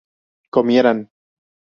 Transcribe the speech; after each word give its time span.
comieran 0.51 0.99